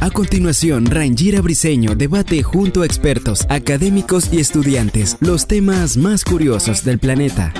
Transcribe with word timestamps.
A 0.00 0.10
continuación, 0.10 0.86
Rangira 0.86 1.42
Briseño 1.42 1.94
debate 1.94 2.42
junto 2.42 2.82
a 2.82 2.86
expertos, 2.86 3.46
académicos 3.50 4.32
y 4.32 4.40
estudiantes 4.40 5.16
los 5.20 5.46
temas 5.46 5.96
más 5.96 6.24
curiosos 6.24 6.84
del 6.84 6.98
planeta. 6.98 7.52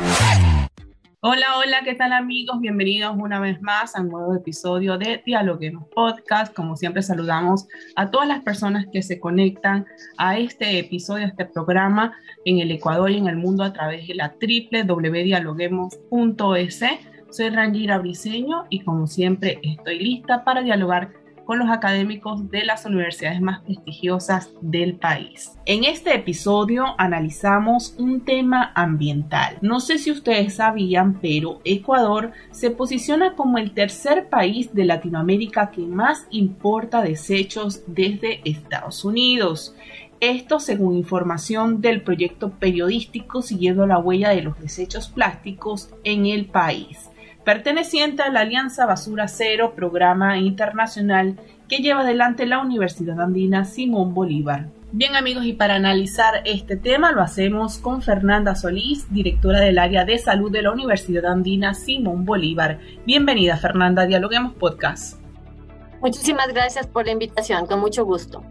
Hola, 1.20 1.58
hola, 1.58 1.80
¿qué 1.84 1.94
tal 1.94 2.12
amigos? 2.12 2.60
Bienvenidos 2.60 3.16
una 3.18 3.40
vez 3.40 3.60
más 3.60 3.96
a 3.96 4.02
un 4.02 4.08
nuevo 4.08 4.36
episodio 4.36 4.96
de 4.98 5.20
Dialoguemos 5.26 5.88
Podcast. 5.92 6.54
Como 6.54 6.76
siempre 6.76 7.02
saludamos 7.02 7.66
a 7.96 8.08
todas 8.10 8.28
las 8.28 8.44
personas 8.44 8.86
que 8.92 9.02
se 9.02 9.18
conectan 9.18 9.84
a 10.16 10.38
este 10.38 10.78
episodio, 10.78 11.26
a 11.26 11.30
este 11.30 11.44
programa 11.44 12.16
en 12.44 12.60
el 12.60 12.70
Ecuador 12.70 13.10
y 13.10 13.18
en 13.18 13.26
el 13.26 13.34
mundo 13.36 13.64
a 13.64 13.72
través 13.72 14.06
de 14.06 14.14
la 14.14 14.36
www.dialoguemos.es. 14.40 16.84
Soy 17.30 17.50
Rangira 17.50 17.98
Briseño 17.98 18.64
y 18.70 18.80
como 18.80 19.06
siempre 19.06 19.60
estoy 19.62 19.98
lista 19.98 20.44
para 20.44 20.62
dialogar 20.62 21.12
con 21.44 21.58
los 21.58 21.68
académicos 21.68 22.50
de 22.50 22.64
las 22.64 22.86
universidades 22.86 23.40
más 23.40 23.60
prestigiosas 23.60 24.50
del 24.62 24.96
país. 24.96 25.52
En 25.66 25.84
este 25.84 26.14
episodio 26.14 26.94
analizamos 26.96 27.94
un 27.98 28.22
tema 28.24 28.72
ambiental. 28.74 29.58
No 29.60 29.80
sé 29.80 29.98
si 29.98 30.10
ustedes 30.10 30.54
sabían, 30.54 31.20
pero 31.20 31.60
Ecuador 31.64 32.32
se 32.50 32.70
posiciona 32.70 33.34
como 33.34 33.58
el 33.58 33.72
tercer 33.72 34.28
país 34.30 34.74
de 34.74 34.86
Latinoamérica 34.86 35.70
que 35.70 35.82
más 35.82 36.26
importa 36.30 37.02
desechos 37.02 37.82
desde 37.86 38.40
Estados 38.48 39.04
Unidos. 39.04 39.74
Esto 40.20 40.60
según 40.60 40.96
información 40.96 41.80
del 41.80 42.02
proyecto 42.02 42.50
periodístico 42.50 43.42
Siguiendo 43.42 43.86
la 43.86 43.98
huella 43.98 44.30
de 44.30 44.42
los 44.42 44.58
desechos 44.60 45.08
plásticos 45.08 45.90
en 46.04 46.26
el 46.26 46.46
país 46.46 47.10
perteneciente 47.48 48.20
a 48.20 48.28
la 48.28 48.40
Alianza 48.40 48.84
Basura 48.84 49.26
Cero, 49.26 49.72
programa 49.74 50.36
internacional 50.36 51.38
que 51.66 51.78
lleva 51.78 52.00
adelante 52.00 52.44
la 52.44 52.58
Universidad 52.58 53.18
Andina 53.22 53.64
Simón 53.64 54.12
Bolívar. 54.12 54.66
Bien 54.92 55.16
amigos, 55.16 55.46
y 55.46 55.54
para 55.54 55.76
analizar 55.76 56.42
este 56.44 56.76
tema 56.76 57.10
lo 57.10 57.22
hacemos 57.22 57.78
con 57.78 58.02
Fernanda 58.02 58.54
Solís, 58.54 59.10
directora 59.10 59.60
del 59.60 59.78
área 59.78 60.04
de 60.04 60.18
salud 60.18 60.52
de 60.52 60.60
la 60.60 60.72
Universidad 60.72 61.24
Andina 61.24 61.72
Simón 61.72 62.26
Bolívar. 62.26 62.80
Bienvenida 63.06 63.56
Fernanda, 63.56 64.04
dialoguemos 64.04 64.52
podcast. 64.52 65.18
Muchísimas 66.02 66.48
gracias 66.48 66.86
por 66.86 67.06
la 67.06 67.12
invitación, 67.12 67.64
con 67.66 67.80
mucho 67.80 68.04
gusto. 68.04 68.44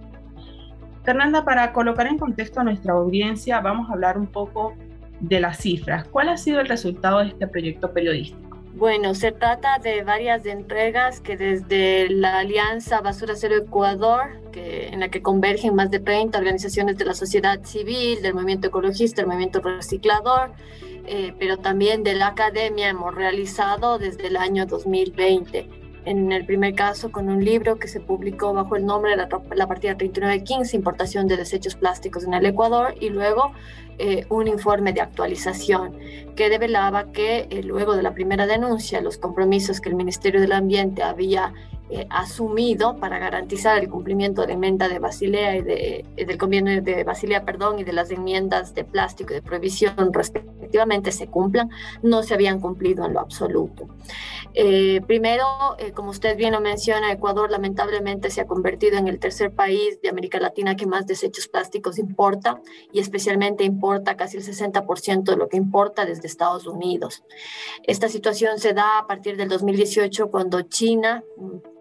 Fernanda, 1.03 1.45
para 1.45 1.71
colocar 1.71 2.07
en 2.07 2.17
contexto 2.17 2.61
a 2.61 2.63
nuestra 2.63 2.93
audiencia, 2.93 3.59
vamos 3.61 3.91
a 3.91 3.93
hablar 3.93 4.17
un 4.17 4.25
poco 4.25 4.73
de 5.19 5.39
las 5.39 5.57
cifras. 5.57 6.07
¿Cuál 6.07 6.29
ha 6.29 6.37
sido 6.37 6.59
el 6.61 6.67
resultado 6.67 7.19
de 7.19 7.27
este 7.27 7.45
proyecto 7.45 7.93
periodístico? 7.93 8.46
Bueno, 8.77 9.15
se 9.15 9.31
trata 9.31 9.79
de 9.79 10.03
varias 10.03 10.45
entregas 10.45 11.19
que 11.19 11.35
desde 11.35 12.11
la 12.11 12.37
Alianza 12.37 13.01
Basura 13.01 13.33
Cero 13.35 13.55
Ecuador, 13.57 14.39
que, 14.51 14.89
en 14.89 14.99
la 14.99 15.09
que 15.09 15.23
convergen 15.23 15.73
más 15.73 15.89
de 15.89 15.99
30 15.99 16.37
organizaciones 16.37 16.95
de 16.95 17.05
la 17.05 17.15
sociedad 17.15 17.59
civil, 17.63 18.21
del 18.21 18.35
movimiento 18.35 18.67
ecologista, 18.67 19.23
del 19.23 19.29
movimiento 19.29 19.61
reciclador, 19.61 20.51
eh, 21.07 21.33
pero 21.39 21.57
también 21.57 22.03
de 22.03 22.13
la 22.13 22.27
academia, 22.27 22.89
hemos 22.89 23.15
realizado 23.15 23.97
desde 23.97 24.27
el 24.27 24.37
año 24.37 24.67
2020. 24.67 25.67
En 26.05 26.31
el 26.31 26.45
primer 26.45 26.75
caso, 26.75 27.11
con 27.11 27.29
un 27.29 27.43
libro 27.43 27.79
que 27.79 27.87
se 27.87 27.99
publicó 27.99 28.53
bajo 28.53 28.75
el 28.75 28.85
nombre 28.85 29.09
de 29.09 29.17
la, 29.17 29.27
la 29.55 29.67
partida 29.67 29.97
3915, 29.97 30.77
Importación 30.77 31.27
de 31.27 31.35
Desechos 31.35 31.73
Plásticos 31.73 32.25
en 32.25 32.35
el 32.35 32.45
Ecuador, 32.45 32.93
y 32.99 33.09
luego 33.09 33.53
eh, 33.99 34.27
un 34.29 34.47
informe 34.47 34.93
de 34.93 35.01
actualización 35.01 35.97
que 36.35 36.51
develaba 36.51 37.11
que 37.11 37.47
eh, 37.49 37.63
luego 37.63 37.95
de 37.95 38.03
la 38.03 38.13
primera 38.13 38.45
denuncia, 38.45 39.01
los 39.01 39.17
compromisos 39.17 39.81
que 39.81 39.89
el 39.89 39.95
Ministerio 39.95 40.39
del 40.39 40.51
Ambiente 40.51 41.01
había 41.01 41.51
eh, 41.89 42.05
asumido 42.11 42.97
para 42.97 43.17
garantizar 43.17 43.79
el 43.79 43.89
cumplimiento 43.89 44.41
de 44.41 44.49
la 44.49 44.53
enmienda 44.53 44.87
de 44.87 44.99
Basilea 44.99 45.55
y 45.55 45.61
de, 45.63 46.05
del 46.15 46.37
convenio 46.37 46.79
de 46.83 47.03
Basilea, 47.05 47.43
perdón, 47.43 47.79
y 47.79 47.85
de 47.85 47.93
las 47.93 48.11
enmiendas 48.11 48.75
de 48.75 48.83
plástico 48.83 49.31
y 49.31 49.37
de 49.37 49.41
prohibición 49.41 50.13
respectivamente 50.13 51.11
se 51.11 51.27
cumplan, 51.27 51.71
no 52.03 52.21
se 52.21 52.35
habían 52.35 52.59
cumplido 52.59 53.03
en 53.05 53.13
lo 53.13 53.21
absoluto. 53.21 53.87
primero, 55.07 55.45
como 55.93 56.09
usted 56.09 56.35
bien 56.35 56.51
lo 56.51 56.59
menciona, 56.59 57.11
Ecuador 57.11 57.49
lamentablemente 57.49 58.29
se 58.31 58.41
ha 58.41 58.47
convertido 58.47 58.97
en 58.97 59.07
el 59.07 59.17
tercer 59.17 59.53
país 59.53 60.01
de 60.01 60.09
América 60.09 60.39
Latina 60.39 60.75
que 60.75 60.85
más 60.85 61.07
desechos 61.07 61.47
plásticos 61.47 61.97
importa 61.99 62.59
y 62.91 62.99
especialmente 62.99 63.63
importa 63.63 63.86
importa 63.87 64.17
casi 64.17 64.37
el 64.37 64.43
60% 64.43 65.23
de 65.23 65.37
lo 65.37 65.47
que 65.47 65.55
importa 65.55 66.05
desde 66.05 66.27
Estados 66.27 66.67
Unidos. 66.67 67.23
Esta 67.83 68.09
situación 68.09 68.59
se 68.59 68.73
da 68.73 68.99
a 68.99 69.07
partir 69.07 69.37
del 69.37 69.47
2018 69.47 70.29
cuando 70.29 70.61
China 70.63 71.23
mm, 71.37 71.77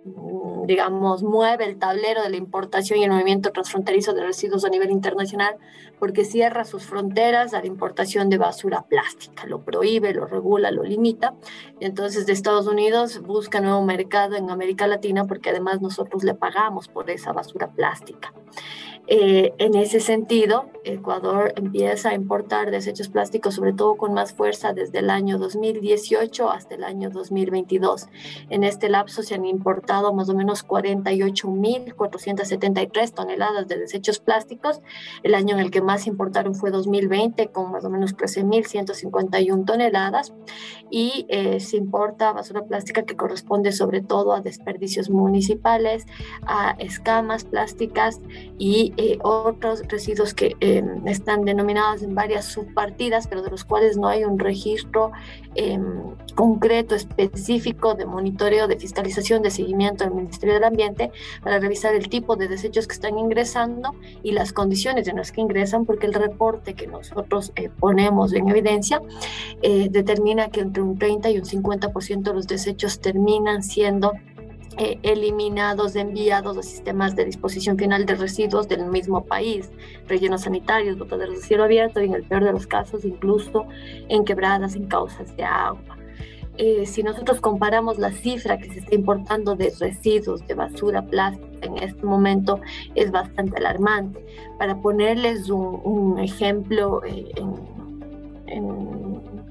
digamos, 0.67 1.23
mueve 1.23 1.65
el 1.65 1.79
tablero 1.79 2.23
de 2.23 2.31
la 2.31 2.37
importación 2.37 2.99
y 2.99 3.05
el 3.05 3.11
movimiento 3.11 3.53
transfronterizo 3.53 4.13
de 4.15 4.25
residuos 4.25 4.65
a 4.65 4.69
nivel 4.69 4.91
internacional 4.91 5.57
porque 5.99 6.25
cierra 6.25 6.65
sus 6.65 6.85
fronteras 6.85 7.55
a 7.55 7.61
la 7.61 7.67
importación 7.67 8.29
de 8.29 8.39
basura 8.39 8.83
plástica, 8.83 9.47
lo 9.47 9.65
prohíbe, 9.65 10.13
lo 10.13 10.27
regula, 10.27 10.71
lo 10.71 10.83
limita. 10.83 11.35
entonces 11.81 12.27
de 12.27 12.33
Estados 12.33 12.67
Unidos 12.67 13.23
busca 13.23 13.61
nuevo 13.61 13.83
mercado 13.83 14.37
en 14.37 14.51
América 14.51 14.87
Latina 14.87 15.25
porque 15.25 15.51
además 15.51 15.81
nosotros 15.81 16.23
le 16.25 16.35
pagamos 16.35 16.89
por 16.89 17.11
esa 17.11 17.33
basura 17.33 17.71
plástica. 17.71 18.33
Eh, 19.09 19.55
en 19.59 19.77
ese 19.77 20.01
sentido, 20.01 20.69
Ecuador 20.85 21.53
empieza 21.57 22.11
a 22.11 22.15
importar 22.15 22.73
desechos 22.73 23.09
plásticos, 23.09 23.55
sobre 23.55 23.73
todo 23.73 23.97
con 23.97 24.13
más 24.15 24.33
fuerza, 24.33 24.73
desde 24.73 24.99
el 24.99 25.11
año 25.11 25.39
2018 25.39 26.51
hasta 26.51 26.75
el 26.75 26.83
año 26.83 27.11
2022. 27.11 28.09
En 28.51 28.65
este 28.65 28.89
lapso 28.89 29.23
se 29.23 29.35
han 29.35 29.47
importado 29.47 30.13
más 30.13 30.29
o 30.29 30.35
menos 30.35 30.67
48.473 30.67 33.13
toneladas 33.13 33.69
de 33.69 33.79
desechos 33.79 34.19
plásticos. 34.19 34.81
El 35.23 35.37
año 35.37 35.55
en 35.55 35.61
el 35.61 35.71
que 35.71 35.83
más 35.83 36.09
importaron 36.09 36.57
fue 36.57 36.73
2020, 36.73 37.47
con 37.49 37.73
más 37.73 37.85
o 37.85 37.91
menos 37.91 38.17
13.151 38.17 39.65
toneladas. 39.65 40.35
Y 40.91 41.27
eh, 41.29 41.61
se 41.61 41.77
importa 41.77 42.33
basura 42.33 42.65
plástica 42.65 43.05
que 43.05 43.15
corresponde 43.17 43.71
sobre 43.73 44.01
todo 44.03 44.33
a 44.33 44.41
desperdicios 44.41 45.11
municipales, 45.11 46.07
a 46.43 46.75
escamas 46.79 47.45
plásticas 47.45 48.21
y 48.59 48.95
eh, 48.99 49.19
otros 49.23 49.83
residuos 49.89 50.33
que 50.33 50.57
eh, 50.61 50.83
están 51.05 51.45
denominados 51.45 52.03
en 52.03 52.15
varias 52.15 52.47
subpartidas, 52.47 53.27
pero 53.27 53.43
de 53.43 53.51
los 53.51 53.65
cuales 53.65 53.99
no 53.99 54.09
hay 54.09 54.25
un 54.25 54.39
registro 54.39 55.13
em, 55.55 56.15
concreto, 56.35 56.95
específico 56.95 57.95
de 57.95 58.07
monitoreo, 58.07 58.69
de 58.69 58.79
fiscalización, 58.79 59.43
de 59.43 59.51
seguimiento 59.51 60.05
del 60.05 60.15
Ministerio 60.15 60.55
del 60.55 60.65
Ambiente 60.65 61.11
para 61.43 61.59
revisar 61.59 61.95
el 61.95 62.09
tipo 62.09 62.37
de 62.37 62.49
desechos 62.49 62.87
que 62.87 62.95
están 62.95 63.19
ingresando 63.19 63.95
y 64.23 64.33
las 64.33 64.53
condiciones 64.53 65.07
en 65.09 65.17
las 65.17 65.31
que 65.31 65.43
ingresan, 65.43 65.85
porque 65.85 66.07
el 66.07 66.15
reporte 66.15 66.75
que 66.75 66.87
nosotros 66.87 67.53
eh, 67.57 67.69
ponemos 67.69 68.33
en 68.33 68.49
evidencia 68.49 69.03
determina 69.63 70.49
que 70.49 70.61
entre 70.61 70.83
un 70.83 70.99
30 70.99 71.31
y 71.31 71.39
un 71.39 71.45
50% 71.45 72.23
de 72.23 72.33
los 72.33 72.47
desechos 72.47 73.01
terminan 73.01 73.63
siendo 73.63 74.13
eh, 74.79 74.99
eliminados, 75.03 75.97
enviados 75.97 76.59
a 76.59 76.63
sistemas 76.63 77.17
de 77.17 77.25
disposición 77.25 77.79
final 77.79 78.07
de 78.07 78.15
residuos 78.15 78.69
del 78.69 78.87
mismo 78.87 79.25
país, 79.25 79.71
rellenos 80.07 80.43
sanitarios, 80.43 80.99
botaderos 80.99 81.37
de 81.37 81.43
cielo 81.43 81.65
abierto 81.65 82.01
y 82.01 82.07
en 82.07 82.15
el 82.15 82.25
peor 82.25 82.45
de 82.45 82.53
los 82.53 82.67
casos 82.67 83.05
incluso 83.05 83.67
en 84.09 84.25
quebradas, 84.25 84.75
en 84.75 84.87
causas 84.87 85.37
de 85.37 85.45
agua. 85.45 85.97
Eh, 86.59 86.87
si 86.87 87.03
nosotros 87.03 87.41
comparamos 87.41 87.99
la 87.99 88.13
cifra 88.13 88.57
que 88.57 88.73
se 88.73 88.79
está 88.79 88.95
importando 88.95 89.57
de 89.57 89.73
residuos 89.79 90.47
de 90.47 90.55
basura 90.55 91.03
plástica 91.03 91.47
en 91.63 91.79
este 91.79 92.05
momento 92.05 92.61
es 92.95 93.11
bastante 93.11 93.59
alarmante. 93.59 94.25
Para 94.59 94.81
ponerles 94.81 95.51
un, 95.51 96.19
ejemplo 96.19 97.03
eh, 97.05 97.31
en 97.37 97.76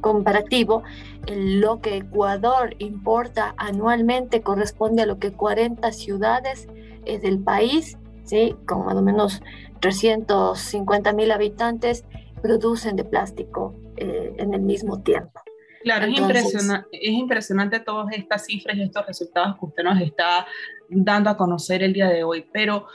comparativo, 0.05 0.83
lo 1.27 1.81
que 1.81 1.97
Ecuador 1.97 2.75
importa 2.77 3.55
anualmente 3.57 4.43
corresponde 4.43 5.01
a 5.01 5.07
lo 5.07 5.17
que 5.17 5.31
40 5.31 5.91
ciudades 5.93 6.67
eh, 7.05 7.17
del 7.17 7.39
país, 7.39 7.97
¿sí? 8.23 8.55
con 8.67 8.85
más 8.85 8.95
o 8.95 9.01
menos 9.01 9.41
350 9.79 11.11
mil 11.13 11.31
habitantes, 11.31 12.05
producen 12.43 12.95
de 12.97 13.03
plástico 13.03 13.73
eh, 13.97 14.31
en 14.37 14.53
el 14.53 14.61
mismo 14.61 15.01
tiempo. 15.01 15.41
Claro, 15.81 16.05
es, 16.05 16.53
es 16.91 17.11
impresionante 17.11 17.79
todas 17.79 18.13
estas 18.13 18.45
cifras 18.45 18.77
y 18.77 18.83
estos 18.83 19.07
resultados 19.07 19.57
que 19.57 19.65
usted 19.65 19.83
nos 19.83 19.99
está 20.01 20.45
dando 20.87 21.31
a 21.31 21.37
conocer 21.37 21.81
el 21.81 21.93
día 21.93 22.09
de 22.09 22.23
hoy, 22.23 22.45
pero 22.53 22.85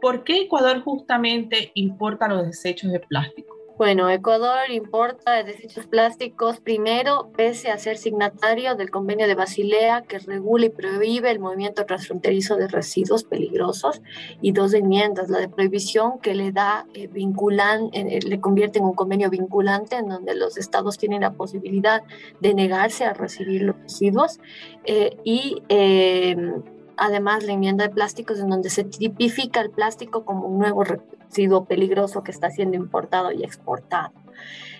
¿por 0.00 0.22
qué 0.22 0.42
Ecuador 0.42 0.82
justamente 0.82 1.72
importa 1.74 2.28
los 2.28 2.46
desechos 2.46 2.92
de 2.92 3.00
plástico? 3.00 3.49
Bueno, 3.80 4.10
Ecuador 4.10 4.70
importa 4.70 5.42
desechos 5.42 5.86
plásticos 5.86 6.60
primero, 6.60 7.32
pese 7.34 7.70
a 7.70 7.78
ser 7.78 7.96
signatario 7.96 8.74
del 8.74 8.90
convenio 8.90 9.26
de 9.26 9.34
Basilea 9.34 10.02
que 10.02 10.18
regula 10.18 10.66
y 10.66 10.68
prohíbe 10.68 11.30
el 11.30 11.38
movimiento 11.38 11.86
transfronterizo 11.86 12.56
de 12.56 12.68
residuos 12.68 13.24
peligrosos 13.24 14.02
y 14.42 14.52
dos 14.52 14.74
enmiendas, 14.74 15.30
la 15.30 15.38
de 15.38 15.48
prohibición 15.48 16.18
que 16.20 16.34
le 16.34 16.52
da 16.52 16.88
eh, 16.92 17.06
vinculan, 17.06 17.88
eh, 17.94 18.18
le 18.22 18.38
convierte 18.38 18.80
en 18.80 18.84
un 18.84 18.92
convenio 18.92 19.30
vinculante 19.30 19.96
en 19.96 20.10
donde 20.10 20.34
los 20.34 20.58
estados 20.58 20.98
tienen 20.98 21.22
la 21.22 21.32
posibilidad 21.32 22.02
de 22.38 22.52
negarse 22.52 23.06
a 23.06 23.14
recibir 23.14 23.62
los 23.62 23.76
residuos 23.80 24.40
eh, 24.84 25.16
y 25.24 25.62
además 27.00 27.44
la 27.44 27.54
enmienda 27.54 27.88
de 27.88 27.94
plásticos 27.94 28.38
en 28.38 28.50
donde 28.50 28.70
se 28.70 28.84
tipifica 28.84 29.60
el 29.60 29.70
plástico 29.70 30.24
como 30.24 30.46
un 30.46 30.58
nuevo 30.58 30.84
residuo 30.84 31.64
peligroso 31.64 32.22
que 32.22 32.30
está 32.30 32.50
siendo 32.50 32.76
importado 32.76 33.32
y 33.32 33.42
exportado. 33.42 34.12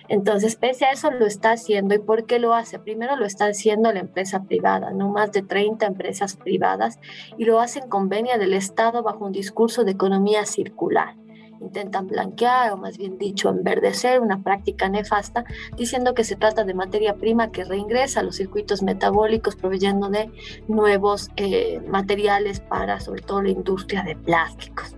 Entonces, 0.09 0.57
pese 0.57 0.85
a 0.85 0.91
eso, 0.91 1.11
lo 1.11 1.25
está 1.25 1.53
haciendo. 1.53 1.95
¿Y 1.95 1.99
por 1.99 2.27
qué 2.27 2.39
lo 2.39 2.53
hace? 2.53 2.79
Primero 2.79 3.17
lo 3.17 3.25
está 3.25 3.47
haciendo 3.47 3.93
la 3.93 4.01
empresa 4.01 4.43
privada, 4.43 4.91
no 4.91 5.09
más 5.09 5.33
de 5.33 5.43
30 5.43 5.87
empresas 5.87 6.37
privadas, 6.37 6.99
y 7.39 7.45
lo 7.45 7.61
hace 7.61 7.79
en 7.79 7.89
convenio 7.89 8.37
del 8.39 8.55
Estado 8.55 9.03
bajo 9.03 9.25
un 9.25 9.33
discurso 9.33 9.85
de 9.85 9.93
economía 9.93 10.45
circular 10.47 11.20
intentan 11.61 12.07
blanquear 12.07 12.73
o 12.73 12.77
más 12.77 12.99
bien 12.99 13.19
dicho 13.19 13.49
enverdecer 13.51 14.21
una 14.21 14.43
práctica 14.43 14.89
nefasta 14.89 15.45
diciendo 15.77 16.15
que 16.15 16.25
se 16.25 16.37
trata 16.37 16.65
de 16.65 16.75
materia 16.75 17.17
prima 17.17 17.51
que 17.51 17.65
reingresa 17.65 18.21
a 18.21 18.23
los 18.23 18.37
circuitos 18.37 18.83
metabólicos 18.83 19.57
proveyendo 19.57 20.09
de 20.09 20.31
nuevos 20.69 21.31
eh, 21.37 21.81
materiales 21.89 22.61
para 22.61 23.01
sobre 23.01 23.23
todo 23.23 23.43
la 23.43 23.51
industria 23.51 24.03
de 24.03 24.17
plásticos. 24.17 24.97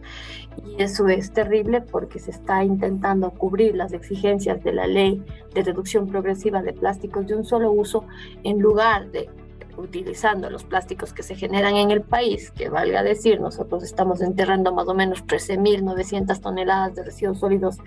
Y 0.64 0.82
eso 0.82 1.08
es 1.08 1.32
terrible 1.32 1.80
porque 1.80 2.18
se 2.18 2.30
está 2.30 2.62
intentando 2.62 3.30
cubrir 3.30 3.74
las 3.74 3.92
exigencias 3.92 4.62
de 4.62 4.72
la 4.72 4.86
ley 4.86 5.22
de 5.54 5.62
reducción 5.62 6.06
progresiva 6.06 6.62
de 6.62 6.74
plásticos 6.74 7.26
de 7.26 7.36
un 7.36 7.44
solo 7.44 7.72
uso 7.72 8.04
en 8.44 8.58
lugar 8.58 9.10
de 9.10 9.30
utilizando 9.76 10.50
los 10.50 10.64
plásticos 10.64 11.12
que 11.12 11.22
se 11.22 11.34
generan 11.34 11.76
en 11.76 11.90
el 11.90 12.02
país, 12.02 12.50
que 12.50 12.68
valga 12.68 13.02
decir, 13.02 13.40
nosotros 13.40 13.82
estamos 13.82 14.20
enterrando 14.20 14.72
más 14.72 14.88
o 14.88 14.94
menos 14.94 15.24
13.900 15.24 16.40
toneladas 16.40 16.94
de 16.94 17.04
residuos 17.04 17.38
sólidos 17.38 17.78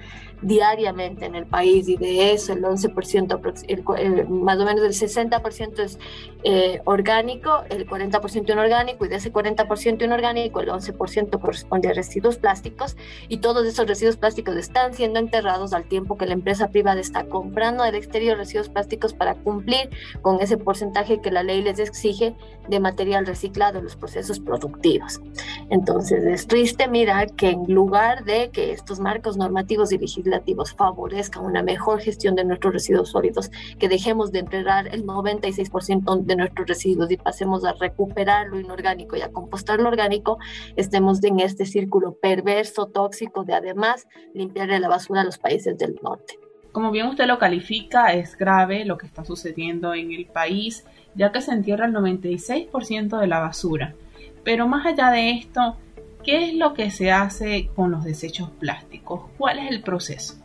diariamente 0.41 1.25
en 1.25 1.35
el 1.35 1.45
país 1.45 1.87
y 1.87 1.97
de 1.97 2.33
eso 2.33 2.53
el 2.53 2.63
11%, 2.63 4.27
más 4.29 4.59
o 4.59 4.65
menos 4.65 4.83
el 4.83 4.93
60% 5.09 5.79
es 5.79 5.99
eh, 6.43 6.81
orgánico, 6.85 7.63
el 7.69 7.88
40% 7.88 8.51
inorgánico 8.51 9.05
y 9.05 9.09
de 9.09 9.15
ese 9.15 9.31
40% 9.31 10.03
inorgánico 10.03 10.59
el 10.59 10.69
11% 10.69 11.39
corresponde 11.39 11.89
a 11.89 11.93
residuos 11.93 12.38
plásticos 12.38 12.95
y 13.27 13.38
todos 13.38 13.65
esos 13.65 13.88
residuos 13.88 14.17
plásticos 14.17 14.55
están 14.55 14.93
siendo 14.93 15.19
enterrados 15.19 15.73
al 15.73 15.85
tiempo 15.85 16.17
que 16.17 16.25
la 16.25 16.33
empresa 16.33 16.69
privada 16.69 16.99
está 16.99 17.25
comprando 17.25 17.83
del 17.83 17.95
exterior 17.95 18.38
residuos 18.38 18.69
plásticos 18.69 19.13
para 19.13 19.35
cumplir 19.35 19.89
con 20.21 20.41
ese 20.41 20.57
porcentaje 20.57 21.21
que 21.21 21.31
la 21.31 21.43
ley 21.43 21.61
les 21.61 21.75
exige 21.83 22.36
de 22.68 22.80
material 22.80 23.25
reciclado 23.25 23.77
en 23.77 23.86
los 23.86 23.95
procesos 23.95 24.39
productivos. 24.39 25.22
Entonces, 25.69 26.24
es 26.24 26.48
triste 26.48 26.88
mirar 26.88 27.33
que 27.33 27.50
en 27.50 27.63
lugar 27.68 28.24
de 28.25 28.50
que 28.51 28.72
estos 28.72 29.00
marcos 29.00 29.38
normativos 29.38 29.92
y 29.92 29.98
legislativos 29.98 30.74
favorezcan 30.74 31.45
una 31.45 31.63
mejor 31.63 32.01
gestión 32.01 32.36
de 32.36 32.45
nuestros 32.45 32.74
residuos 32.74 33.10
sólidos, 33.10 33.51
que 33.80 33.89
dejemos 33.89 34.31
de 34.31 34.39
enterrar 34.39 34.88
el 34.94 35.06
96% 35.06 36.24
de 36.24 36.36
nuestros 36.36 36.68
residuos 36.68 37.12
y 37.12 37.18
pasemos 37.18 37.66
a 37.66 37.74
recuperar 37.74 38.48
lo 38.48 38.60
inorgánico 38.60 39.16
y 39.16 39.22
a 39.22 39.31
compostar 39.31 39.80
lo 39.80 39.89
orgánico, 39.89 40.38
estemos 40.75 41.24
en 41.24 41.39
este 41.39 41.66
círculo 41.66 42.16
perverso, 42.16 42.88
tóxico 42.88 43.44
de 43.44 43.54
además 43.54 44.07
limpiarle 44.33 44.80
la 44.80 44.89
basura 44.89 45.22
a 45.22 45.25
los 45.25 45.38
países 45.38 45.77
del 45.77 46.00
norte. 46.01 46.44
Como 46.75 46.92
bien 46.92 47.07
usted 47.07 47.25
lo 47.25 47.39
califica, 47.39 48.12
es 48.12 48.38
grave 48.38 48.83
lo 48.83 48.98
que 48.98 49.06
está 49.06 49.24
sucediendo 49.24 49.94
en 49.94 50.12
el 50.12 50.25
país 50.25 50.83
ya 51.16 51.31
que 51.31 51.39
se 51.39 51.54
entierra 51.54 51.86
el 51.86 51.94
96% 51.94 53.18
de 53.18 53.27
la 53.27 53.39
basura. 53.39 53.95
Pero 54.44 54.68
más 54.68 54.86
allá 54.86 55.10
de 55.10 55.31
esto, 55.31 55.77
¿qué 56.22 56.50
es 56.50 56.54
lo 56.54 56.74
que 56.74 56.92
se 56.92 57.13
hace 57.13 57.69
con 57.77 57.92
los 57.92 58.04
desechos 58.04 58.50
plásticos? 58.60 59.22
¿Cuál 59.38 59.60
es 59.60 59.72
el 59.72 59.83
proceso? 59.83 60.44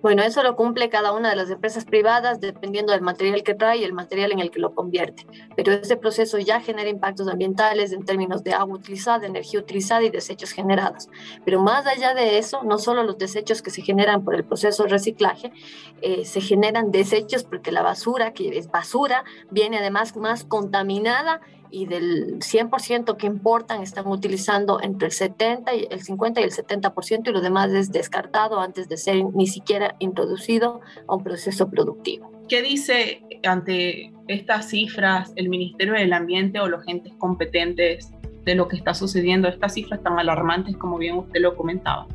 Bueno, 0.00 0.22
eso 0.22 0.42
lo 0.42 0.54
cumple 0.54 0.88
cada 0.88 1.12
una 1.12 1.30
de 1.30 1.36
las 1.36 1.50
empresas 1.50 1.84
privadas 1.84 2.40
dependiendo 2.40 2.92
del 2.92 3.02
material 3.02 3.42
que 3.42 3.54
trae 3.54 3.78
y 3.78 3.84
el 3.84 3.92
material 3.92 4.32
en 4.32 4.38
el 4.38 4.50
que 4.50 4.60
lo 4.60 4.74
convierte. 4.74 5.26
Pero 5.56 5.72
ese 5.72 5.96
proceso 5.96 6.38
ya 6.38 6.60
genera 6.60 6.88
impactos 6.88 7.26
ambientales 7.26 7.92
en 7.92 8.04
términos 8.04 8.44
de 8.44 8.52
agua 8.52 8.76
utilizada, 8.76 9.26
energía 9.26 9.60
utilizada 9.60 10.02
y 10.04 10.10
desechos 10.10 10.52
generados. 10.52 11.08
Pero 11.44 11.60
más 11.60 11.86
allá 11.86 12.14
de 12.14 12.38
eso, 12.38 12.62
no 12.62 12.78
solo 12.78 13.02
los 13.02 13.18
desechos 13.18 13.60
que 13.60 13.70
se 13.70 13.82
generan 13.82 14.24
por 14.24 14.34
el 14.34 14.44
proceso 14.44 14.84
de 14.84 14.90
reciclaje, 14.90 15.52
eh, 16.00 16.24
se 16.24 16.40
generan 16.40 16.92
desechos 16.92 17.44
porque 17.44 17.72
la 17.72 17.82
basura, 17.82 18.32
que 18.32 18.56
es 18.56 18.68
basura, 18.68 19.24
viene 19.50 19.78
además 19.78 20.16
más 20.16 20.44
contaminada 20.44 21.40
y 21.70 21.86
del 21.86 22.38
100% 22.38 23.16
que 23.16 23.26
importan 23.26 23.82
están 23.82 24.06
utilizando 24.06 24.80
entre 24.82 25.06
el 25.06 25.12
70 25.12 25.74
y 25.74 25.88
el 25.90 26.00
50 26.00 26.40
y 26.40 26.44
el 26.44 26.50
70% 26.50 27.28
y 27.28 27.32
lo 27.32 27.40
demás 27.40 27.70
es 27.72 27.92
descartado 27.92 28.60
antes 28.60 28.88
de 28.88 28.96
ser 28.96 29.24
ni 29.34 29.46
siquiera 29.46 29.96
introducido 29.98 30.80
a 31.06 31.14
un 31.14 31.22
proceso 31.22 31.68
productivo. 31.70 32.30
¿Qué 32.48 32.62
dice 32.62 33.22
ante 33.44 34.12
estas 34.26 34.70
cifras 34.70 35.32
el 35.36 35.48
Ministerio 35.48 35.94
del 35.94 36.12
Ambiente 36.12 36.60
o 36.60 36.68
los 36.68 36.86
entes 36.88 37.12
competentes 37.18 38.10
de 38.44 38.54
lo 38.54 38.68
que 38.68 38.76
está 38.76 38.94
sucediendo? 38.94 39.48
Estas 39.48 39.74
cifras 39.74 40.02
tan 40.02 40.18
alarmantes 40.18 40.76
como 40.76 40.96
bien 40.98 41.16
usted 41.16 41.40
lo 41.40 41.56
comentaba. 41.56 42.06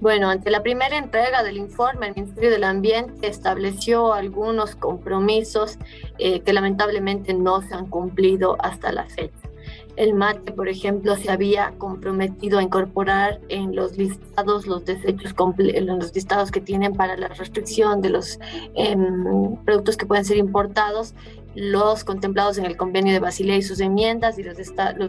Bueno, 0.00 0.28
ante 0.28 0.50
la 0.50 0.62
primera 0.62 0.96
entrega 0.96 1.42
del 1.42 1.56
informe, 1.56 2.08
el 2.08 2.14
Ministerio 2.14 2.50
del 2.50 2.64
Ambiente 2.64 3.26
estableció 3.28 4.12
algunos 4.12 4.76
compromisos 4.76 5.78
eh, 6.18 6.40
que 6.40 6.52
lamentablemente 6.52 7.34
no 7.34 7.62
se 7.62 7.74
han 7.74 7.86
cumplido 7.86 8.56
hasta 8.60 8.92
la 8.92 9.06
fecha. 9.06 9.44
El 9.96 10.14
MATE, 10.14 10.52
por 10.52 10.68
ejemplo, 10.68 11.16
se 11.16 11.30
había 11.30 11.72
comprometido 11.78 12.58
a 12.58 12.62
incorporar 12.62 13.40
en 13.48 13.76
los 13.76 13.96
listados 13.96 14.66
los 14.66 14.84
desechos, 14.84 15.34
en 15.58 15.86
los 15.86 16.14
listados 16.14 16.50
que 16.50 16.60
tienen 16.60 16.94
para 16.94 17.16
la 17.16 17.28
restricción 17.28 18.00
de 18.00 18.10
los 18.10 18.40
em, 18.74 19.56
productos 19.64 19.96
que 19.96 20.06
pueden 20.06 20.24
ser 20.24 20.36
importados, 20.36 21.14
los 21.54 22.04
contemplados 22.04 22.58
en 22.58 22.64
el 22.64 22.76
convenio 22.76 23.12
de 23.12 23.20
Basilea 23.20 23.56
y 23.56 23.62
sus 23.62 23.80
enmiendas 23.80 24.38
y 24.38 24.42
los, 24.42 24.56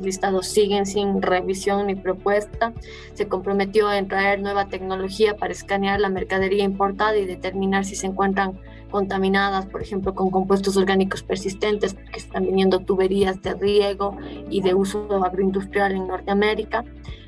listados 0.01 0.47
siguen 0.47 0.85
sin 0.85 1.21
revisión 1.21 1.87
ni 1.87 1.95
propuesta. 1.95 2.73
Se 3.13 3.27
comprometió 3.27 3.91
en 3.91 4.07
traer 4.07 4.41
nueva 4.41 4.67
tecnología 4.67 5.37
para 5.37 5.53
escanear 5.53 5.99
la 5.99 6.09
mercadería 6.09 6.63
importada 6.63 7.17
y 7.17 7.25
determinar 7.25 7.85
si 7.85 7.95
se 7.95 8.07
encuentran 8.07 8.59
contaminadas, 8.91 9.65
por 9.65 9.81
ejemplo, 9.81 10.13
con 10.13 10.29
compuestos 10.29 10.77
orgánicos 10.77 11.23
persistentes, 11.23 11.95
porque 11.95 12.19
están 12.19 12.45
viniendo 12.45 12.79
tuberías 12.79 13.41
de 13.41 13.53
riego 13.55 14.17
y 14.49 14.61
de 14.61 14.73
uso 14.73 15.23
agroindustrial 15.23 15.93
en 15.93 16.07
Norteamérica. 16.07 16.85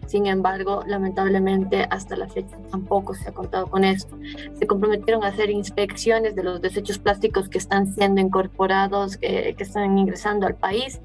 Sin 0.08 0.26
embargo, 0.26 0.84
lamentablemente 0.88 1.86
hasta 1.90 2.16
la 2.16 2.28
fecha 2.28 2.58
tampoco 2.72 3.14
se 3.14 3.30
ha 3.30 3.34
contado 3.34 3.68
con 3.68 3.84
esto. 3.84 4.18
Se 4.58 4.66
comprometieron 4.66 5.24
a 5.24 5.28
hacer 5.28 5.50
inspecciones 5.50 6.36
de 6.36 6.44
los 6.44 6.62
desechos 6.62 6.98
plásticos 6.98 7.50
que 7.50 7.58
están 7.58 7.94
siendo 7.94 8.22
incorporados, 8.22 9.18
que 9.18 9.56
están 9.60 9.98
ingresando 9.98 10.48
al 10.48 10.56
país 10.56 11.02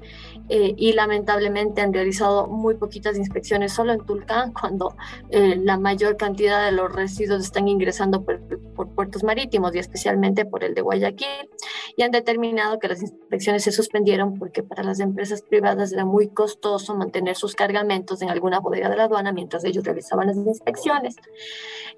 eh, 0.49 0.73
y 0.77 0.93
lamentablemente 0.93 1.81
han 1.81 1.93
realizado 1.93 2.47
muy 2.47 2.75
poquitas 2.75 3.17
inspecciones 3.17 3.73
solo 3.73 3.93
en 3.93 4.05
Tulcán 4.05 4.53
cuando 4.59 4.95
eh, 5.29 5.55
la 5.55 5.77
mayor 5.77 6.17
cantidad 6.17 6.65
de 6.65 6.71
los 6.71 6.91
residuos 6.91 7.43
están 7.43 7.67
ingresando 7.67 8.23
por, 8.23 8.41
por 8.75 8.89
puertos 8.89 9.23
marítimos 9.23 9.73
y 9.75 9.79
especialmente 9.79 10.45
por 10.45 10.63
el 10.63 10.73
de 10.73 10.81
Guayaquil 10.81 11.49
y 11.95 12.03
han 12.03 12.11
determinado 12.11 12.79
que 12.79 12.87
las 12.87 13.01
inspecciones 13.01 13.63
se 13.63 13.71
suspendieron 13.71 14.37
porque 14.37 14.63
para 14.63 14.83
las 14.83 14.99
empresas 14.99 15.41
privadas 15.41 15.93
era 15.93 16.05
muy 16.05 16.29
costoso 16.29 16.95
mantener 16.95 17.35
sus 17.35 17.55
cargamentos 17.55 18.21
en 18.21 18.29
alguna 18.29 18.59
bodega 18.59 18.89
de 18.89 18.97
la 18.97 19.05
aduana 19.05 19.31
mientras 19.31 19.63
ellos 19.63 19.83
realizaban 19.83 20.27
las 20.27 20.37
inspecciones. 20.37 21.15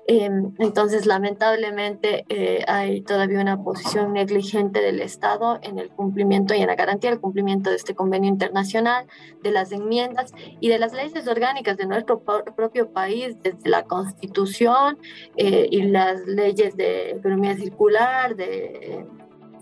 Em, 0.08 0.54
entonces, 0.60 1.06
lamentablemente, 1.06 2.26
eh, 2.30 2.64
hay 2.68 3.02
todavía 3.02 3.40
una 3.40 3.64
posición 3.64 4.14
negligente 4.14 4.82
del 4.82 5.02
Estado 5.02 5.60
en 5.62 5.80
el 5.80 5.90
cumplimiento 5.90 6.54
y 6.54 6.62
en 6.62 6.68
la 6.68 6.76
garantía 6.76 7.10
del 7.10 7.20
cumplimiento 7.20 7.70
de 7.70 7.78
este 7.78 7.96
convenio 7.96 8.30
internacional, 8.36 9.08
de 9.42 9.52
las 9.52 9.72
enmiendas 9.72 10.34
y 10.60 10.70
de 10.70 10.78
las 10.80 10.94
leyes 10.94 11.28
orgánicas 11.28 11.78
de 11.78 11.86
nuestro 11.86 12.22
propio 12.56 12.90
país, 12.92 13.36
desde 13.42 13.70
la 13.70 13.84
Constitución 13.84 14.98
eh, 15.38 15.68
y 15.72 15.84
las 15.84 16.26
leyes 16.26 16.76
de 16.76 17.12
economía 17.12 17.56
circular, 17.56 18.36
de 18.36 19.06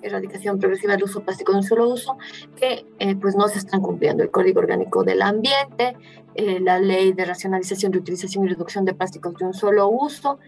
erradicación 0.01 0.59
progresiva 0.59 0.93
del 0.93 1.03
uso 1.03 1.21
plástico 1.21 1.53
de 1.53 1.59
un 1.59 1.63
solo 1.63 1.87
uso, 1.87 2.17
que 2.57 2.85
eh, 2.99 3.15
pues 3.15 3.35
no 3.35 3.47
se 3.47 3.59
están 3.59 3.81
cumpliendo. 3.81 4.23
El 4.23 4.31
Código 4.31 4.59
Orgánico 4.59 5.03
del 5.03 5.21
Ambiente, 5.21 5.95
eh, 6.35 6.59
la 6.59 6.79
Ley 6.79 7.13
de 7.13 7.23
Racionalización, 7.23 7.93
Reutilización 7.93 8.43
y 8.45 8.49
Reducción 8.49 8.83
de 8.83 8.93
Plásticos 8.93 9.35
de 9.35 9.45
un 9.45 9.53
solo 9.53 9.87
uso, 9.87 10.39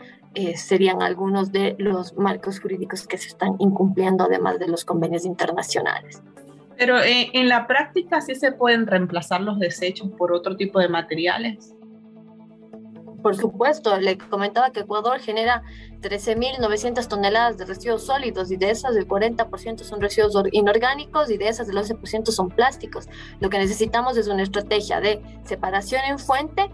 serían 0.55 1.01
algunos 1.01 1.53
de 1.53 1.77
los 1.79 2.13
marcos 2.17 2.59
jurídicos 2.59 3.07
que 3.07 3.17
se 3.17 3.29
están 3.29 3.55
incumpliendo, 3.59 4.25
además 4.25 4.59
de 4.59 4.67
los 4.67 4.83
convenios 4.83 5.23
internacionales. 5.23 6.21
Pero 6.77 6.97
en 7.01 7.47
la 7.47 7.67
práctica 7.67 8.21
sí 8.21 8.35
se 8.35 8.51
pueden 8.51 8.85
reemplazar 8.87 9.41
los 9.41 9.59
desechos 9.59 10.09
por 10.17 10.33
otro 10.33 10.55
tipo 10.55 10.79
de 10.79 10.89
materiales. 10.89 11.75
Por 13.25 13.35
supuesto, 13.35 13.97
le 13.99 14.19
comentaba 14.19 14.69
que 14.69 14.81
Ecuador 14.81 15.19
genera 15.19 15.63
13.900 16.01 17.07
toneladas 17.07 17.57
de 17.57 17.65
residuos 17.65 18.05
sólidos 18.05 18.51
y 18.51 18.57
de 18.57 18.69
esas 18.69 18.95
el 18.95 19.07
40% 19.07 19.79
son 19.79 19.99
residuos 19.99 20.35
inorgánicos 20.51 21.31
y 21.31 21.37
de 21.37 21.47
esas 21.47 21.67
el 21.69 21.75
11% 21.75 22.27
son 22.27 22.49
plásticos. 22.49 23.07
Lo 23.39 23.49
que 23.49 23.57
necesitamos 23.57 24.15
es 24.17 24.27
una 24.27 24.43
estrategia 24.43 24.99
de 24.99 25.19
separación 25.43 26.01
en 26.07 26.19
fuente 26.19 26.69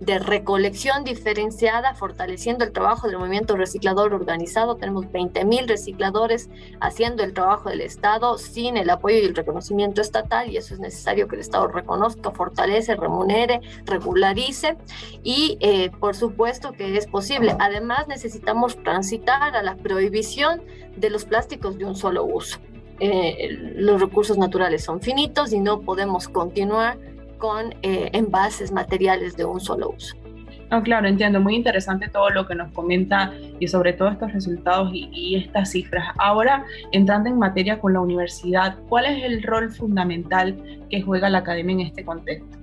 de 0.00 0.18
recolección 0.18 1.04
diferenciada, 1.04 1.94
fortaleciendo 1.94 2.64
el 2.64 2.72
trabajo 2.72 3.08
del 3.08 3.18
movimiento 3.18 3.56
reciclador 3.56 4.14
organizado. 4.14 4.76
Tenemos 4.76 5.06
20.000 5.06 5.66
recicladores 5.66 6.50
haciendo 6.80 7.22
el 7.22 7.34
trabajo 7.34 7.68
del 7.68 7.80
Estado 7.80 8.38
sin 8.38 8.76
el 8.76 8.90
apoyo 8.90 9.18
y 9.18 9.24
el 9.24 9.34
reconocimiento 9.34 10.00
estatal 10.00 10.50
y 10.50 10.56
eso 10.56 10.74
es 10.74 10.80
necesario 10.80 11.28
que 11.28 11.36
el 11.36 11.40
Estado 11.40 11.68
reconozca, 11.68 12.30
fortalece, 12.30 12.96
remunere, 12.96 13.60
regularice 13.84 14.76
y 15.22 15.56
eh, 15.60 15.90
por 15.98 16.14
supuesto 16.14 16.72
que 16.72 16.96
es 16.96 17.06
posible. 17.06 17.56
Además 17.58 18.08
necesitamos 18.08 18.82
transitar 18.82 19.56
a 19.56 19.62
la 19.62 19.76
prohibición 19.76 20.62
de 20.96 21.10
los 21.10 21.24
plásticos 21.24 21.76
de 21.78 21.84
un 21.84 21.96
solo 21.96 22.24
uso. 22.24 22.58
Eh, 23.00 23.48
los 23.74 24.00
recursos 24.00 24.38
naturales 24.38 24.84
son 24.84 25.00
finitos 25.00 25.52
y 25.52 25.58
no 25.58 25.80
podemos 25.80 26.28
continuar 26.28 26.96
con 27.38 27.74
eh, 27.82 28.10
envases 28.12 28.72
materiales 28.72 29.36
de 29.36 29.44
un 29.44 29.60
solo 29.60 29.90
uso. 29.90 30.16
No, 30.70 30.82
claro, 30.82 31.06
entiendo. 31.06 31.40
Muy 31.40 31.54
interesante 31.54 32.08
todo 32.08 32.30
lo 32.30 32.46
que 32.46 32.54
nos 32.54 32.72
comenta 32.72 33.32
y 33.60 33.68
sobre 33.68 33.92
todo 33.92 34.08
estos 34.08 34.32
resultados 34.32 34.90
y, 34.92 35.08
y, 35.12 35.36
estas 35.36 35.70
cifras. 35.70 36.04
Ahora, 36.18 36.64
entrando 36.90 37.28
en 37.28 37.38
materia 37.38 37.78
con 37.78 37.92
la 37.92 38.00
universidad, 38.00 38.78
¿cuál 38.88 39.06
es 39.06 39.22
el 39.22 39.42
rol 39.42 39.70
fundamental 39.70 40.56
que 40.90 41.02
juega 41.02 41.28
la 41.28 41.38
academia 41.38 41.74
en 41.74 41.80
este 41.80 42.04
contexto? 42.04 42.58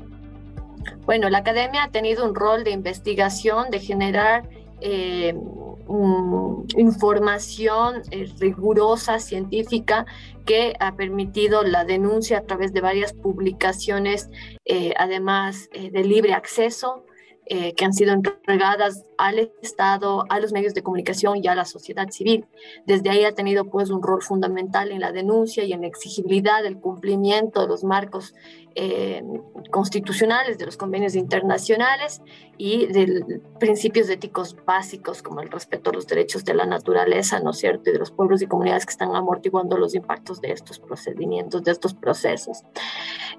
Bueno, 1.06 1.30
la 1.30 1.40
academia 1.40 1.84
ha 1.84 1.90
tenido 1.90 2.28
un 2.28 2.36
rol 2.36 2.64
de 2.64 2.72
investigación, 2.72 3.70
de 3.70 3.80
generar 3.80 4.44
eh, 4.82 5.36
información 6.78 8.02
eh, 8.12 8.32
rigurosa, 8.40 9.20
científica, 9.20 10.06
que 10.46 10.74
ha 10.80 10.96
permitido 10.96 11.64
la 11.64 11.86
denuncia 11.86 12.40
a 12.40 12.44
través 12.44 12.74
de 12.74 12.82
varias 12.82 13.14
publicaciones, 13.14 14.30
eh, 14.66 14.94
además 14.98 15.70
de 15.72 16.04
libre 16.04 16.34
acceso, 16.34 17.06
que 17.46 17.84
han 17.84 17.92
sido 17.92 18.14
entregadas 18.14 19.04
al 19.22 19.52
Estado, 19.62 20.26
a 20.30 20.40
los 20.40 20.52
medios 20.52 20.74
de 20.74 20.82
comunicación 20.82 21.38
y 21.44 21.48
a 21.48 21.54
la 21.54 21.66
sociedad 21.66 22.10
civil. 22.10 22.48
Desde 22.88 23.12
ahí 23.12 23.24
ha 23.24 23.36
tenido 23.36 23.66
pues 23.66 23.92
un 23.92 24.02
rol 24.02 24.24
fundamental 24.24 24.92
en 24.92 25.00
la 25.00 25.12
denuncia 25.12 25.64
y 25.64 25.74
en 25.74 25.82
la 25.82 25.88
exigibilidad 25.88 26.64
del 26.64 26.80
cumplimiento 26.80 27.62
de 27.62 27.68
los 27.68 27.84
marcos 27.84 28.34
eh, 28.74 29.22
constitucionales, 29.70 30.58
de 30.58 30.66
los 30.66 30.78
convenios 30.78 31.16
internacionales 31.16 32.22
y 32.58 32.88
de 32.88 33.42
principios 33.60 34.10
éticos 34.10 34.56
básicos 34.66 35.22
como 35.22 35.42
el 35.42 35.52
respeto 35.52 35.90
a 35.90 35.94
los 35.94 36.08
derechos 36.08 36.46
de 36.46 36.54
la 36.54 36.66
naturaleza, 36.66 37.40
¿no 37.42 37.52
es 37.52 37.58
cierto?, 37.58 37.90
y 37.90 37.94
de 37.94 38.00
los 38.00 38.12
pueblos 38.12 38.42
y 38.42 38.48
comunidades 38.48 38.86
que 38.86 38.92
están 38.92 39.16
amortiguando 39.16 39.78
los 39.78 39.94
impactos 39.94 40.42
de 40.42 40.52
estos 40.52 40.80
procedimientos, 40.80 41.64
de 41.64 41.72
estos 41.72 41.94
procesos. 41.94 42.64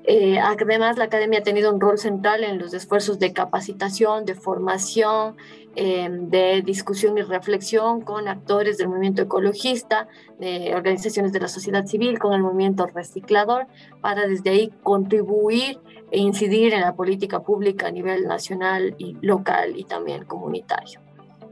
Eh, 0.04 0.38
además, 0.38 0.98
la 0.98 1.04
academia 1.04 1.40
ha 1.40 1.42
tenido 1.42 1.72
un 1.72 1.80
rol 1.80 1.98
central 1.98 2.44
en 2.44 2.58
los 2.58 2.74
esfuerzos 2.74 3.18
de 3.18 3.32
capacitación, 3.32 4.24
de 4.24 4.34
formación, 4.34 5.36
eh, 5.74 6.08
de 6.10 6.62
discusión 6.62 7.16
y 7.16 7.22
reflexión 7.22 8.02
con 8.02 8.28
actores 8.28 8.78
del 8.78 8.88
movimiento 8.88 9.22
ecologista, 9.22 10.06
de 10.38 10.74
organizaciones 10.74 11.32
de 11.32 11.40
la 11.40 11.48
sociedad 11.48 11.86
civil, 11.86 12.18
con 12.18 12.34
el 12.34 12.42
movimiento 12.42 12.86
reciclador, 12.86 13.66
para 14.00 14.26
desde 14.26 14.50
ahí 14.50 14.70
contribuir 14.82 15.80
e 16.10 16.18
incidir 16.18 16.74
en 16.74 16.82
la 16.82 16.94
política 16.94 17.40
pública 17.40 17.88
a 17.88 17.90
nivel 17.90 18.24
nacional 18.24 18.94
y 18.98 19.16
local 19.22 19.72
y 19.76 19.84
también 19.84 20.24
comunitario. 20.24 21.00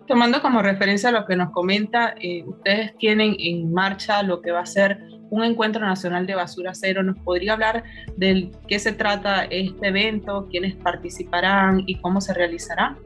Tomando 0.06 0.42
como 0.42 0.60
referencia 0.60 1.10
lo 1.12 1.24
que 1.24 1.36
nos 1.36 1.50
comenta, 1.50 2.14
eh, 2.20 2.42
ustedes 2.44 2.96
tienen 2.98 3.36
en 3.38 3.72
marcha 3.72 4.22
lo 4.22 4.42
que 4.42 4.50
va 4.50 4.60
a 4.60 4.66
ser 4.66 4.98
un 5.30 5.44
encuentro 5.44 5.86
nacional 5.86 6.26
de 6.26 6.34
basura 6.34 6.74
cero. 6.74 7.02
¿Nos 7.02 7.18
podría 7.20 7.54
hablar 7.54 7.84
de 8.16 8.50
qué 8.66 8.78
se 8.78 8.92
trata 8.92 9.44
este 9.44 9.88
evento, 9.88 10.48
quiénes 10.50 10.74
participarán 10.74 11.84
y 11.86 12.00
cómo 12.00 12.20
se 12.20 12.34
realizará? 12.34 12.98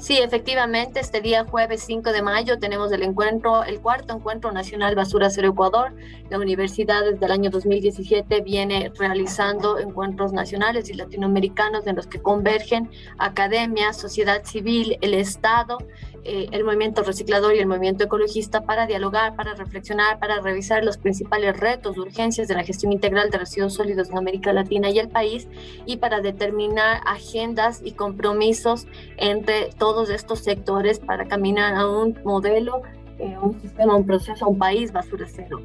Sí, 0.00 0.16
efectivamente, 0.16 0.98
este 0.98 1.20
día 1.20 1.44
jueves 1.44 1.82
5 1.82 2.10
de 2.12 2.22
mayo 2.22 2.58
tenemos 2.58 2.90
el 2.90 3.02
encuentro, 3.02 3.64
el 3.64 3.82
cuarto 3.82 4.14
encuentro 4.14 4.50
nacional 4.50 4.94
Basura 4.94 5.28
Cero 5.28 5.50
Ecuador. 5.50 5.94
La 6.30 6.38
universidad 6.38 7.04
desde 7.04 7.26
el 7.26 7.30
año 7.30 7.50
2017 7.50 8.40
viene 8.40 8.90
realizando 8.98 9.78
encuentros 9.78 10.32
nacionales 10.32 10.88
y 10.88 10.94
latinoamericanos 10.94 11.86
en 11.86 11.96
los 11.96 12.06
que 12.06 12.18
convergen 12.18 12.90
academia, 13.18 13.92
sociedad 13.92 14.42
civil, 14.42 14.96
el 15.02 15.12
Estado 15.12 15.76
eh, 16.22 16.48
el 16.52 16.64
movimiento 16.64 17.02
reciclador 17.02 17.54
y 17.54 17.60
el 17.60 17.66
movimiento 17.66 18.04
ecologista 18.04 18.60
para 18.62 18.86
dialogar, 18.86 19.36
para 19.36 19.54
reflexionar, 19.54 20.18
para 20.18 20.40
revisar 20.40 20.84
los 20.84 20.98
principales 20.98 21.58
retos, 21.58 21.96
urgencias 21.96 22.46
de 22.46 22.54
la 22.54 22.62
gestión 22.62 22.92
integral 22.92 23.30
de 23.30 23.38
residuos 23.38 23.74
sólidos 23.74 24.10
en 24.10 24.18
América 24.18 24.52
Latina 24.52 24.90
y 24.90 24.98
el 24.98 25.08
país 25.08 25.48
y 25.86 25.96
para 25.96 26.20
determinar 26.20 27.00
agendas 27.06 27.80
y 27.82 27.92
compromisos 27.92 28.86
entre 29.16 29.70
todos 29.78 30.10
estos 30.10 30.40
sectores 30.40 30.98
para 30.98 31.26
caminar 31.26 31.74
a 31.74 31.88
un 31.88 32.18
modelo 32.22 32.82
eh, 33.18 33.36
un 33.40 33.60
sistema, 33.60 33.96
un 33.96 34.06
proceso, 34.06 34.48
un 34.48 34.58
país 34.58 34.92
basura 34.92 35.26
cero. 35.26 35.60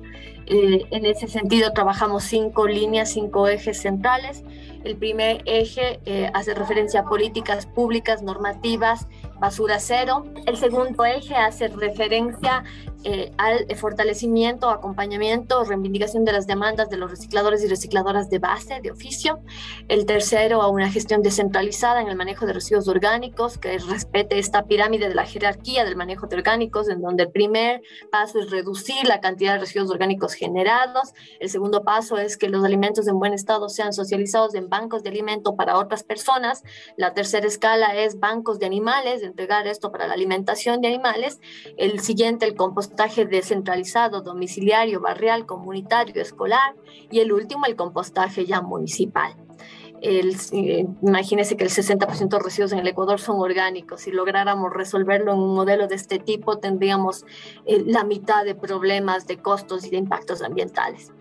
Eh, 0.46 0.86
en 0.92 1.06
ese 1.06 1.28
sentido, 1.28 1.72
trabajamos 1.72 2.24
cinco 2.24 2.68
líneas, 2.68 3.12
cinco 3.12 3.48
ejes 3.48 3.82
centrales. 3.82 4.44
El 4.84 4.98
primer 4.98 5.42
eje 5.46 6.00
hace 6.34 6.54
referencia 6.54 7.00
a 7.00 7.06
políticas 7.06 7.66
públicas, 7.66 8.22
normativas 8.22 9.08
basura 9.40 9.80
cero. 9.80 10.26
El 10.46 10.58
segundo 10.58 11.06
eje 11.06 11.36
hace 11.36 11.68
referencia 11.68 12.64
eh, 13.08 13.32
al 13.38 13.68
fortalecimiento, 13.76 14.72
acompañamiento, 14.72 15.64
reivindicación 15.64 16.26
de 16.26 16.32
las 16.32 16.48
demandas 16.48 16.90
de 16.90 16.98
los 16.98 17.12
recicladores 17.12 17.64
y 17.64 17.68
recicladoras 17.68 18.32
de 18.32 18.40
base, 18.40 18.82
de 18.82 18.90
oficio. 18.90 19.42
El 19.88 20.08
tercero, 20.08 20.64
a 20.64 20.70
una 20.70 20.90
gestión 20.90 21.22
descentralizada 21.22 22.02
en 22.02 22.08
el 22.08 22.16
manejo 22.16 22.48
de 22.48 22.54
residuos 22.54 22.88
orgánicos 22.88 23.60
que 23.60 23.78
respete 23.78 24.40
esta 24.40 24.66
pirámide 24.66 25.08
de 25.08 25.14
la 25.14 25.26
jerarquía 25.26 25.86
del 25.86 25.96
manejo 25.96 26.26
de 26.26 26.38
orgánicos, 26.38 26.90
en 26.90 27.00
donde 27.00 27.24
el 27.24 27.32
primer 27.32 27.84
paso 28.12 28.40
es 28.40 28.50
reducir 28.50 29.08
la 29.08 29.22
cantidad 29.22 29.54
de 29.54 29.60
residuos 29.60 29.92
orgánicos 29.92 30.34
generados. 30.34 31.14
El 31.40 31.50
segundo 31.50 31.84
paso 31.84 32.18
es 32.18 32.38
que 32.38 32.50
los 32.50 32.66
alimentos 32.66 33.08
en 33.08 33.20
buen 33.20 33.34
estado 33.34 33.70
sean 33.70 33.94
socializados 33.94 34.56
en 34.56 34.68
bancos 34.68 35.04
de 35.04 35.10
alimento 35.10 35.56
para 35.56 35.78
otras 35.78 36.02
personas. 36.02 36.64
La 36.98 37.14
tercera 37.14 37.46
escala 37.46 37.96
es 37.96 38.20
bancos 38.20 38.58
de 38.58 38.66
animales, 38.66 39.22
entregar 39.22 39.68
esto 39.68 39.92
para 39.92 40.08
la 40.08 40.16
alimentación 40.16 40.82
de 40.82 40.88
animales. 40.88 41.40
El 41.78 42.00
siguiente, 42.00 42.48
el 42.48 42.56
compostaje 42.96 43.26
descentralizado, 43.26 44.22
domiciliario, 44.22 45.02
barrial, 45.02 45.46
comunitario, 45.46 46.22
escolar. 46.22 46.76
Y 47.12 47.20
el 47.20 47.34
último, 47.34 47.66
el 47.66 47.76
compostaje 47.76 48.46
ya 48.46 48.62
municipal. 48.62 49.36
El, 50.02 50.38
eh, 50.54 50.88
imagínese 51.02 51.58
que 51.58 51.66
el 51.66 51.70
60% 51.70 52.30
de 52.30 52.40
residuos 52.40 52.72
en 52.72 52.80
el 52.80 52.88
Ecuador 52.88 53.20
son 53.20 53.42
orgánicos. 53.42 54.02
Si 54.02 54.12
lográramos 54.12 54.72
resolverlo 54.72 55.34
en 55.34 55.40
un 55.40 55.56
modelo 55.56 55.88
de 55.88 55.96
este 55.96 56.20
tipo, 56.20 56.58
tendríamos 56.60 57.26
eh, 57.66 57.84
la 57.86 58.06
mitad 58.06 58.46
de 58.46 58.56
problemas 58.56 59.28
de 59.28 59.40
costos 59.40 59.86
y 59.86 59.90
de 59.90 59.98
impactos 59.98 60.42
ambientales. 60.42 61.12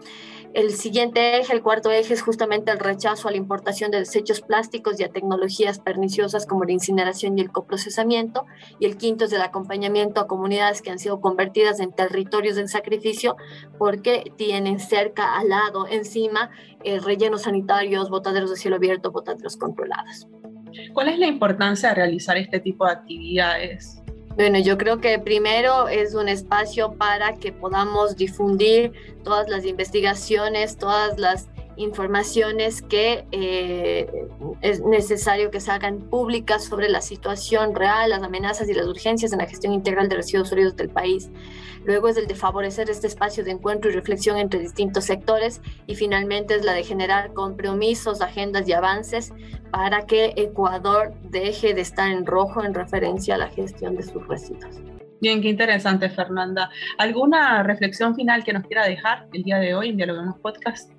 El 0.54 0.70
siguiente 0.70 1.36
eje, 1.40 1.52
el 1.52 1.62
cuarto 1.62 1.90
eje, 1.90 2.14
es 2.14 2.22
justamente 2.22 2.70
el 2.70 2.78
rechazo 2.78 3.26
a 3.26 3.32
la 3.32 3.36
importación 3.36 3.90
de 3.90 3.98
desechos 3.98 4.40
plásticos 4.40 5.00
y 5.00 5.02
a 5.02 5.08
tecnologías 5.08 5.80
perniciosas 5.80 6.46
como 6.46 6.62
la 6.62 6.70
incineración 6.70 7.36
y 7.36 7.42
el 7.42 7.50
coprocesamiento. 7.50 8.46
Y 8.78 8.86
el 8.86 8.96
quinto 8.96 9.24
es 9.24 9.32
el 9.32 9.42
acompañamiento 9.42 10.20
a 10.20 10.28
comunidades 10.28 10.80
que 10.80 10.92
han 10.92 11.00
sido 11.00 11.20
convertidas 11.20 11.80
en 11.80 11.92
territorios 11.92 12.54
de 12.54 12.68
sacrificio 12.68 13.34
porque 13.80 14.32
tienen 14.36 14.78
cerca, 14.78 15.36
al 15.36 15.48
lado, 15.48 15.88
encima, 15.88 16.50
eh, 16.84 17.00
rellenos 17.00 17.42
sanitarios, 17.42 18.08
botaderos 18.08 18.50
de 18.50 18.56
cielo 18.56 18.76
abierto, 18.76 19.10
botaderos 19.10 19.56
controlados. 19.56 20.28
¿Cuál 20.92 21.08
es 21.08 21.18
la 21.18 21.26
importancia 21.26 21.88
de 21.88 21.96
realizar 21.96 22.36
este 22.36 22.60
tipo 22.60 22.86
de 22.86 22.92
actividades? 22.92 24.03
Bueno, 24.36 24.58
yo 24.58 24.76
creo 24.76 25.00
que 25.00 25.18
primero 25.20 25.88
es 25.88 26.14
un 26.14 26.28
espacio 26.28 26.94
para 26.94 27.36
que 27.36 27.52
podamos 27.52 28.16
difundir 28.16 28.92
todas 29.22 29.48
las 29.48 29.64
investigaciones, 29.64 30.76
todas 30.76 31.18
las 31.18 31.48
informaciones 31.76 32.82
que 32.82 33.24
eh, 33.32 34.28
es 34.60 34.80
necesario 34.82 35.50
que 35.50 35.60
se 35.60 35.70
hagan 35.70 35.98
públicas 35.98 36.64
sobre 36.64 36.88
la 36.88 37.00
situación 37.00 37.74
real, 37.74 38.10
las 38.10 38.22
amenazas 38.22 38.68
y 38.68 38.74
las 38.74 38.86
urgencias 38.86 39.32
en 39.32 39.38
la 39.38 39.46
gestión 39.46 39.72
integral 39.72 40.08
de 40.08 40.16
residuos 40.16 40.48
sólidos 40.48 40.76
del 40.76 40.90
país. 40.90 41.30
Luego 41.84 42.08
es 42.08 42.16
el 42.16 42.26
de 42.26 42.34
favorecer 42.34 42.88
este 42.88 43.06
espacio 43.06 43.44
de 43.44 43.50
encuentro 43.50 43.90
y 43.90 43.94
reflexión 43.94 44.38
entre 44.38 44.60
distintos 44.60 45.04
sectores 45.04 45.60
y 45.86 45.94
finalmente 45.94 46.54
es 46.54 46.64
la 46.64 46.72
de 46.72 46.82
generar 46.82 47.32
compromisos, 47.34 48.22
agendas 48.22 48.66
y 48.68 48.72
avances 48.72 49.32
para 49.70 50.06
que 50.06 50.32
Ecuador 50.36 51.12
deje 51.24 51.74
de 51.74 51.82
estar 51.82 52.10
en 52.10 52.24
rojo 52.24 52.64
en 52.64 52.72
referencia 52.72 53.34
a 53.34 53.38
la 53.38 53.48
gestión 53.48 53.96
de 53.96 54.02
sus 54.02 54.26
residuos. 54.26 54.80
Bien, 55.20 55.40
qué 55.42 55.48
interesante, 55.48 56.08
Fernanda. 56.10 56.70
¿Alguna 56.98 57.62
reflexión 57.62 58.14
final 58.14 58.44
que 58.44 58.52
nos 58.52 58.64
quiera 58.64 58.84
dejar 58.84 59.26
el 59.32 59.42
día 59.42 59.58
de 59.58 59.74
hoy 59.74 59.90
en 59.90 59.96
Dialoguemos 59.96 60.38
Podcast? 60.38 60.90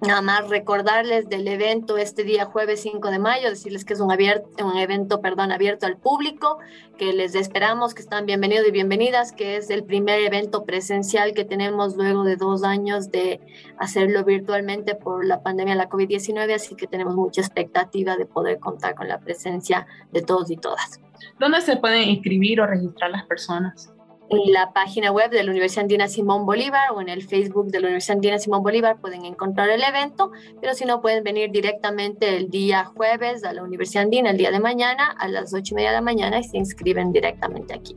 Nada 0.00 0.22
más 0.22 0.48
recordarles 0.48 1.28
del 1.28 1.46
evento 1.46 1.98
este 1.98 2.24
día 2.24 2.46
jueves 2.46 2.80
5 2.80 3.10
de 3.10 3.18
mayo, 3.18 3.50
decirles 3.50 3.84
que 3.84 3.92
es 3.92 4.00
un, 4.00 4.10
abierto, 4.10 4.48
un 4.64 4.78
evento 4.78 5.20
perdón, 5.20 5.52
abierto 5.52 5.84
al 5.84 5.98
público, 5.98 6.58
que 6.96 7.12
les 7.12 7.34
esperamos, 7.34 7.92
que 7.92 8.00
están 8.00 8.24
bienvenidos 8.24 8.66
y 8.66 8.70
bienvenidas, 8.70 9.32
que 9.32 9.56
es 9.56 9.68
el 9.68 9.84
primer 9.84 10.20
evento 10.20 10.64
presencial 10.64 11.34
que 11.34 11.44
tenemos 11.44 11.96
luego 11.96 12.24
de 12.24 12.36
dos 12.36 12.64
años 12.64 13.10
de 13.10 13.40
hacerlo 13.76 14.24
virtualmente 14.24 14.94
por 14.94 15.26
la 15.26 15.42
pandemia 15.42 15.74
de 15.74 15.78
la 15.78 15.90
COVID-19, 15.90 16.54
así 16.54 16.76
que 16.76 16.86
tenemos 16.86 17.14
mucha 17.14 17.42
expectativa 17.42 18.16
de 18.16 18.24
poder 18.24 18.58
contar 18.58 18.94
con 18.94 19.06
la 19.06 19.20
presencia 19.20 19.86
de 20.12 20.22
todos 20.22 20.50
y 20.50 20.56
todas. 20.56 20.98
¿Dónde 21.38 21.60
se 21.60 21.76
pueden 21.76 22.08
inscribir 22.08 22.62
o 22.62 22.66
registrar 22.66 23.10
las 23.10 23.26
personas? 23.26 23.92
En 24.30 24.52
la 24.52 24.72
página 24.72 25.10
web 25.10 25.30
de 25.30 25.42
la 25.42 25.50
Universidad 25.50 25.82
Andina 25.82 26.06
Simón 26.06 26.46
Bolívar 26.46 26.92
o 26.94 27.00
en 27.00 27.08
el 27.08 27.22
Facebook 27.22 27.66
de 27.70 27.80
la 27.80 27.86
Universidad 27.88 28.16
Andina 28.16 28.38
Simón 28.38 28.62
Bolívar 28.62 28.98
pueden 29.00 29.24
encontrar 29.24 29.68
el 29.70 29.82
evento, 29.82 30.30
pero 30.60 30.74
si 30.74 30.84
no 30.84 31.00
pueden 31.00 31.24
venir 31.24 31.50
directamente 31.50 32.36
el 32.36 32.48
día 32.48 32.84
jueves 32.84 33.44
a 33.44 33.52
la 33.52 33.62
Universidad 33.64 34.04
Andina, 34.04 34.30
el 34.30 34.36
día 34.36 34.52
de 34.52 34.60
mañana 34.60 35.14
a 35.18 35.26
las 35.26 35.52
ocho 35.52 35.74
y 35.74 35.76
media 35.76 35.90
de 35.90 35.96
la 35.96 36.02
mañana 36.02 36.38
y 36.38 36.44
se 36.44 36.58
inscriben 36.58 37.12
directamente 37.12 37.74
aquí. 37.74 37.96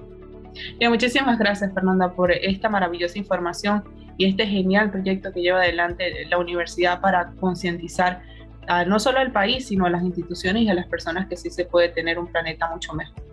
Bien, 0.80 0.92
muchísimas 0.92 1.38
gracias 1.38 1.72
Fernanda 1.74 2.12
por 2.14 2.32
esta 2.32 2.68
maravillosa 2.68 3.20
información 3.20 3.84
y 4.18 4.28
este 4.28 4.46
genial 4.46 4.92
proyecto 4.92 5.32
que 5.32 5.42
lleva 5.42 5.60
adelante 5.60 6.26
la 6.30 6.40
universidad 6.40 7.00
para 7.00 7.32
concientizar 7.40 8.22
no 8.88 9.00
solo 9.00 9.20
al 9.20 9.32
país, 9.32 9.68
sino 9.68 9.86
a 9.86 9.90
las 9.90 10.04
instituciones 10.04 10.64
y 10.64 10.70
a 10.70 10.74
las 10.74 10.88
personas 10.88 11.28
que 11.28 11.36
sí 11.36 11.50
se 11.50 11.66
puede 11.66 11.90
tener 11.90 12.18
un 12.18 12.28
planeta 12.28 12.70
mucho 12.70 12.94
mejor. 12.94 13.33